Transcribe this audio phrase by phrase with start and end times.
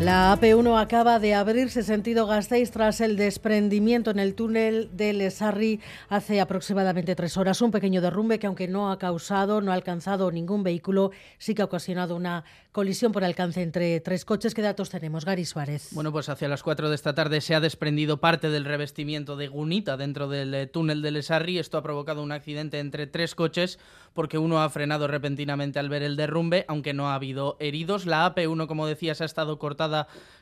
[0.00, 5.80] La AP1 acaba de abrirse sentido Gasteiz tras el desprendimiento en el túnel de Lesarri
[6.10, 7.62] hace aproximadamente tres horas.
[7.62, 11.62] Un pequeño derrumbe que, aunque no ha causado, no ha alcanzado ningún vehículo, sí que
[11.62, 14.52] ha ocasionado una colisión por alcance entre tres coches.
[14.52, 15.88] ¿Qué datos tenemos, Gary Suárez?
[15.92, 19.48] Bueno, pues hacia las cuatro de esta tarde se ha desprendido parte del revestimiento de
[19.48, 21.58] Gunita dentro del eh, túnel de Lesarri.
[21.58, 23.78] Esto ha provocado un accidente entre tres coches
[24.12, 28.04] porque uno ha frenado repentinamente al ver el derrumbe, aunque no ha habido heridos.
[28.04, 29.85] La AP1, como decías, ha estado cortada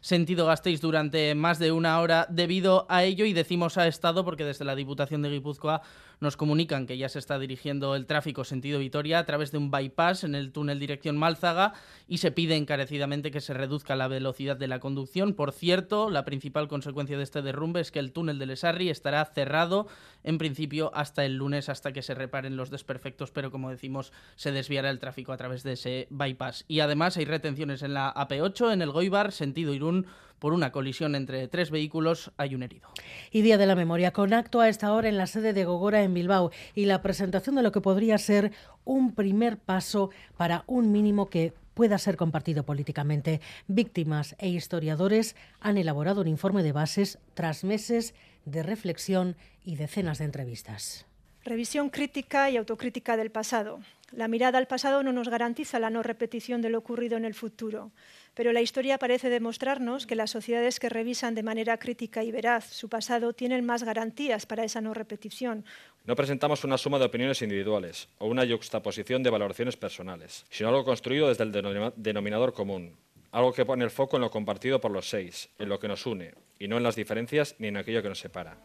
[0.00, 4.44] sentido Gasteiz durante más de una hora debido a ello y decimos ha estado porque
[4.44, 5.80] desde la Diputación de Guipúzcoa
[6.20, 9.70] nos comunican que ya se está dirigiendo el tráfico sentido Vitoria a través de un
[9.70, 11.72] bypass en el túnel dirección Málzaga
[12.06, 15.34] y se pide encarecidamente que se reduzca la velocidad de la conducción.
[15.34, 19.24] Por cierto, la principal consecuencia de este derrumbe es que el túnel de Lesarri estará
[19.24, 19.86] cerrado
[20.22, 24.52] en principio hasta el lunes hasta que se reparen los desperfectos, pero como decimos, se
[24.52, 26.64] desviará el tráfico a través de ese bypass.
[26.69, 30.06] Y además hay retenciones en la AP8, en el Goibar, sentido Irún,
[30.38, 32.88] por una colisión entre tres vehículos hay un herido.
[33.30, 36.02] Y Día de la Memoria, con acto a esta hora en la sede de Gogora
[36.02, 38.52] en Bilbao y la presentación de lo que podría ser
[38.84, 43.41] un primer paso para un mínimo que pueda ser compartido políticamente.
[43.68, 50.19] Víctimas e historiadores han elaborado un informe de bases tras meses de reflexión y decenas
[50.19, 51.06] de entrevistas.
[51.44, 53.80] Revisión crítica y autocrítica del pasado.
[54.16, 57.34] La mirada al pasado no nos garantiza la no repetición de lo ocurrido en el
[57.34, 57.90] futuro,
[58.34, 62.72] pero la historia parece demostrarnos que las sociedades que revisan de manera crítica y veraz
[62.72, 65.64] su pasado tienen más garantías para esa no repetición.
[66.04, 70.84] No presentamos una suma de opiniones individuales o una yuxtaposición de valoraciones personales, sino algo
[70.84, 72.96] construido desde el denominador común,
[73.32, 76.06] algo que pone el foco en lo compartido por los seis, en lo que nos
[76.06, 78.58] une, y no en las diferencias ni en aquello que nos separa.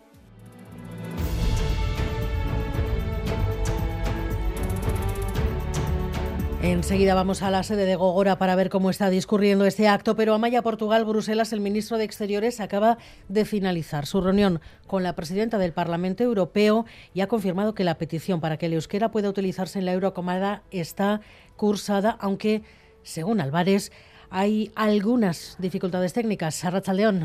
[6.62, 10.34] Enseguida vamos a la sede de Gogora para ver cómo está discurriendo este acto, pero
[10.34, 12.98] Amaya Portugal, Bruselas, el ministro de Exteriores acaba
[13.30, 17.98] de finalizar su reunión con la presidenta del Parlamento Europeo y ha confirmado que la
[17.98, 21.22] petición para que el euskera pueda utilizarse en la eurocomada está
[21.56, 22.64] cursada, aunque,
[23.04, 23.94] según Álvarez,
[24.30, 26.62] hay algunas dificultades técnicas.
[26.94, 27.24] León.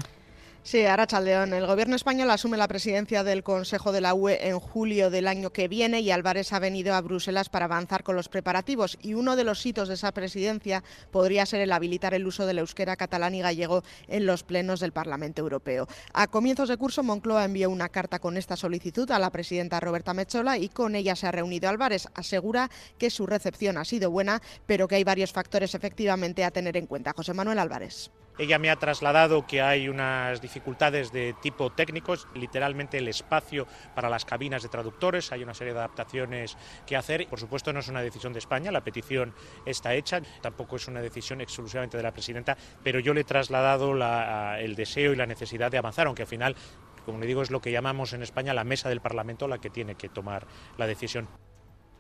[0.67, 1.53] Sí, Arachaldeón.
[1.53, 5.53] El gobierno español asume la presidencia del Consejo de la UE en julio del año
[5.53, 8.97] que viene y Álvarez ha venido a Bruselas para avanzar con los preparativos.
[9.03, 12.61] Y uno de los hitos de esa presidencia podría ser el habilitar el uso del
[12.61, 15.87] euskera catalán y gallego en los plenos del Parlamento Europeo.
[16.15, 20.15] A comienzos de curso, Moncloa envió una carta con esta solicitud a la presidenta Roberta
[20.15, 22.09] Mechola y con ella se ha reunido Álvarez.
[22.15, 26.79] Asegura que su recepción ha sido buena, pero que hay varios factores efectivamente a tener
[26.79, 27.13] en cuenta.
[27.15, 28.11] José Manuel Álvarez.
[28.37, 34.11] Ella me ha trasladado que hay unas dificultades de tipo técnico, literalmente el espacio para
[34.11, 37.29] las cabinas de traductores, hay una serie de adaptaciones que hacer.
[37.29, 39.33] Por supuesto no es una decisión de España, la petición
[39.65, 43.95] está hecha, tampoco es una decisión exclusivamente de la presidenta, pero yo le he trasladado
[44.57, 46.57] el deseo y la necesidad de avanzar, aunque al final,
[47.07, 49.71] como le digo, es lo que llamamos en España la mesa del Parlamento la que
[49.71, 50.47] tiene que tomar
[50.77, 51.29] la decisión.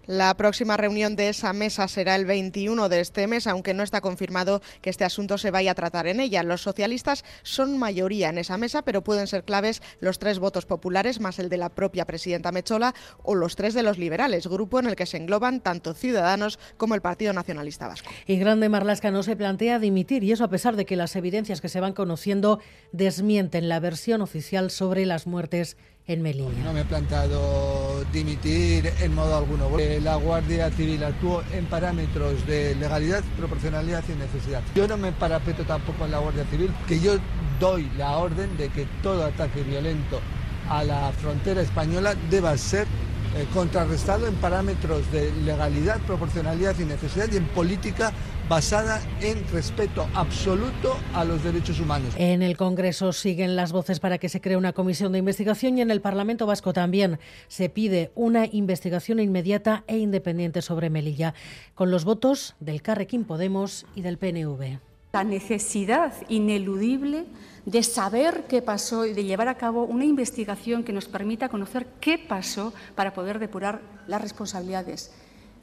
[0.06, 4.02] La próxima reunión de esa mesa será el 21 de este mes, aunque no está
[4.02, 6.42] confirmado que este asunto se vaya a tratar en ella.
[6.42, 11.20] Los socialistas son mayoría en esa mesa, pero pueden ser claves los tres votos populares,
[11.20, 14.86] más el de la propia presidenta Mechola, o los tres de los liberales, grupo en
[14.86, 18.10] el que se engloban tanto Ciudadanos como el Partido Nacionalista Vasco.
[18.26, 21.62] Y Grande Marlasca no se plantea dimitir, y eso a pesar de que las evidencias
[21.62, 22.60] que se van conociendo
[22.92, 26.50] desmienten la versión oficial sobre las muertes en Melilla.
[26.62, 29.70] No me he planteado dimitir en modo alguno.
[30.02, 34.62] La Guardia Civil actuó en parámetros de legalidad, proporcionalidad y necesidad.
[34.74, 37.16] Yo no me parapeto tampoco en la Guardia Civil, que yo
[37.58, 40.20] doy la orden de que todo ataque violento
[40.68, 42.86] a la frontera española deba ser
[43.36, 48.12] eh, contrarrestado en parámetros de legalidad, proporcionalidad y necesidad y en política
[48.48, 52.14] basada en respeto absoluto a los derechos humanos.
[52.16, 55.80] En el Congreso siguen las voces para que se cree una comisión de investigación y
[55.80, 61.34] en el Parlamento Vasco también se pide una investigación inmediata e independiente sobre Melilla,
[61.74, 64.93] con los votos del Carrequín Podemos y del PNV.
[65.14, 67.26] La necesidad ineludible
[67.66, 71.86] de saber qué pasó y de llevar a cabo una investigación que nos permita conocer
[72.00, 75.12] qué pasó para poder depurar las responsabilidades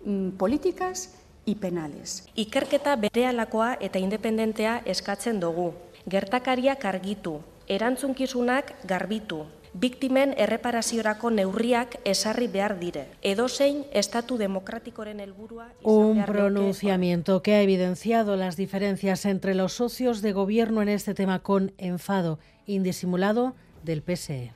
[0.06, 2.30] mm, políticas y penales.
[2.33, 5.74] Ikerketa berealakoa eta independentea eskatzen dugu.
[6.07, 13.07] Gertakaria argitu, erantzunkizunak garbitu, biktimen erreparaziorako neurriak esarri behar dire.
[13.21, 20.33] Edozein estatu demokratikoren helburua Un pronunciamiento que ha evidenciado las diferencias entre los socios de
[20.33, 24.51] gobierno en este tema con enfado indisimulado del PSE.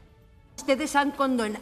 [0.58, 1.14] Ustedes han,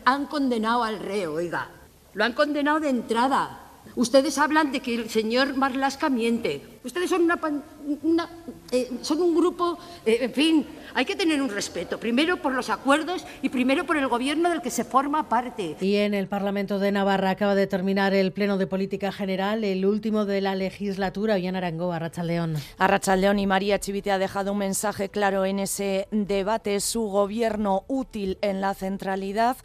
[0.05, 1.69] han condenado al reo, oiga.
[2.13, 3.62] Lo han condenado de entrada.
[3.95, 6.61] Ustedes hablan de que el señor Marlasca miente.
[6.83, 7.29] Ustedes son,
[8.01, 8.29] una,
[8.71, 12.69] eh, son un grupo, eh, en fin, hay que tener un respeto, primero por los
[12.69, 15.77] acuerdos y primero por el gobierno del que se forma parte.
[15.79, 19.85] Y en el Parlamento de Navarra acaba de terminar el Pleno de Política General, el
[19.85, 21.35] último de la legislatura.
[21.35, 22.55] Bien Arangó, Arrachaldeón.
[22.77, 26.79] Arrachaldeón y María Chivite ha dejado un mensaje claro en ese debate.
[26.79, 29.57] Su gobierno útil en la centralidad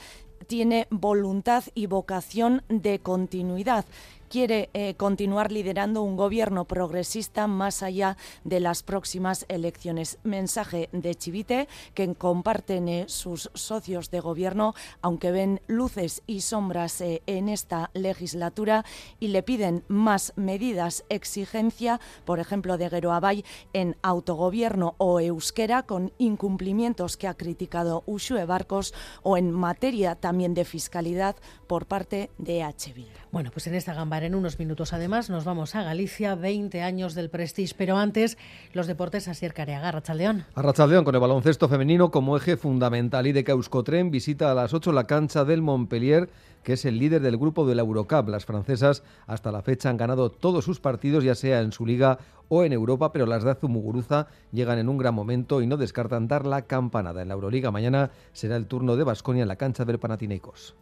[0.46, 3.85] tiene voluntad y vocación de continuidad
[4.29, 10.19] quiere eh, continuar liderando un gobierno progresista más allá de las próximas elecciones.
[10.23, 17.01] Mensaje de Chivite que comparten eh, sus socios de gobierno, aunque ven luces y sombras
[17.01, 18.85] eh, en esta legislatura
[19.19, 26.13] y le piden más medidas, exigencia, por ejemplo, de Geroabay en autogobierno o euskera con
[26.19, 31.37] incumplimientos que ha criticado Ushue Barcos o en materia también de fiscalidad
[31.69, 32.94] por parte de H.
[33.31, 37.15] Bueno, pues en esta gamba en unos minutos, además, nos vamos a Galicia, 20 años
[37.15, 37.75] del Prestige.
[37.76, 38.38] Pero antes,
[38.73, 40.44] los deportes, Asier Careaga, Rachaldeón.
[40.55, 43.26] A Rachaldeón, con el baloncesto femenino como eje fundamental.
[43.26, 46.29] Y de Euskotren visita a las 8 la cancha del Montpellier
[46.62, 48.29] que es el líder del grupo de la Eurocup.
[48.29, 52.19] Las francesas hasta la fecha han ganado todos sus partidos, ya sea en su liga
[52.49, 56.29] o en Europa, pero las de Azumuguruza llegan en un gran momento y no descartan
[56.29, 57.23] dar la campanada.
[57.23, 60.75] En la Euroliga mañana será el turno de Basconia en la cancha del Panathinaikos.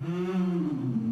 [0.00, 1.09] Sobre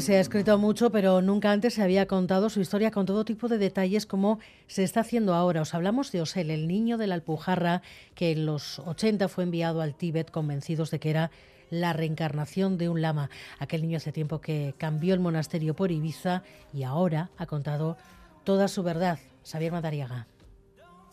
[0.00, 3.48] se ha escrito mucho, pero nunca antes se había contado su historia con todo tipo
[3.48, 5.62] de detalles como se está haciendo ahora.
[5.62, 7.82] Os hablamos de Osel, el niño de la Alpujarra,
[8.14, 11.30] que en los 80 fue enviado al Tíbet convencidos de que era
[11.70, 13.30] la reencarnación de un lama.
[13.58, 16.42] Aquel niño hace tiempo que cambió el monasterio por Ibiza
[16.72, 17.96] y ahora ha contado
[18.44, 19.18] toda su verdad.
[19.44, 20.26] Xavier Madariaga.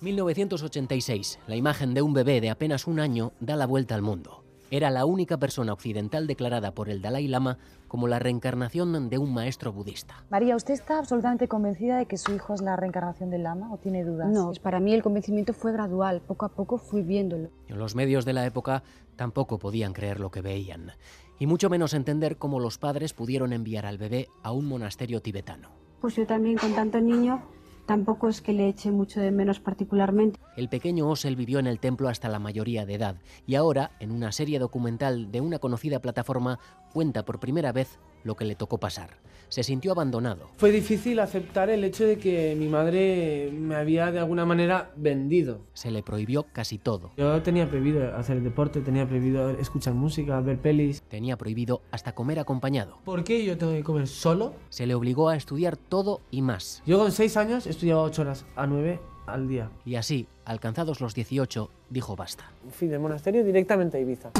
[0.01, 1.39] 1986.
[1.47, 4.44] La imagen de un bebé de apenas un año da la vuelta al mundo.
[4.71, 7.57] Era la única persona occidental declarada por el Dalai Lama
[7.87, 10.23] como la reencarnación de un maestro budista.
[10.31, 13.77] María, ¿usted está absolutamente convencida de que su hijo es la reencarnación del Lama o
[13.77, 14.27] tiene dudas?
[14.29, 17.49] No, para mí el convencimiento fue gradual, poco a poco fui viéndolo.
[17.67, 18.81] Los medios de la época
[19.15, 20.91] tampoco podían creer lo que veían,
[21.37, 25.69] y mucho menos entender cómo los padres pudieron enviar al bebé a un monasterio tibetano.
[26.01, 27.43] Pues yo también con tanto niño
[27.85, 30.39] Tampoco es que le eche mucho de menos particularmente.
[30.57, 33.15] El pequeño Osel vivió en el templo hasta la mayoría de edad
[33.45, 36.59] y ahora, en una serie documental de una conocida plataforma,
[36.95, 39.17] cuenta por primera vez lo que le tocó pasar.
[39.49, 40.47] Se sintió abandonado.
[40.55, 45.59] Fue difícil aceptar el hecho de que mi madre me había de alguna manera vendido.
[45.73, 47.11] Se le prohibió casi todo.
[47.17, 51.01] Yo tenía prohibido hacer deporte, tenía prohibido escuchar música, ver pelis.
[51.09, 52.97] Tenía prohibido hasta comer acompañado.
[53.03, 54.53] ¿Por qué yo tengo que comer solo?
[54.69, 56.81] Se le obligó a estudiar todo y más.
[56.85, 59.69] Yo con seis años estudiaba ocho horas a nueve al día.
[59.83, 62.49] Y así, alcanzados los 18, dijo basta.
[62.69, 64.31] Fui del monasterio directamente a Ibiza.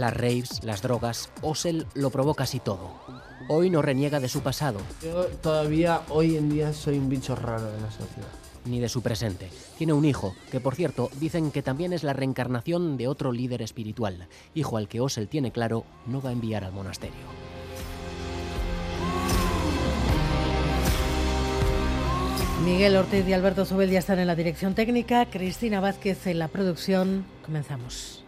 [0.00, 2.94] Las raves, las drogas, Osel lo probó casi todo.
[3.50, 4.80] Hoy no reniega de su pasado.
[5.02, 8.30] Yo todavía hoy en día soy un bicho raro de la sociedad.
[8.64, 9.50] Ni de su presente.
[9.76, 13.60] Tiene un hijo, que por cierto dicen que también es la reencarnación de otro líder
[13.60, 17.20] espiritual, hijo al que Osel tiene claro no va a enviar al monasterio.
[22.64, 26.48] Miguel Ortiz y Alberto Zubel ya están en la dirección técnica, Cristina Vázquez en la
[26.48, 27.26] producción.
[27.44, 28.24] Comenzamos.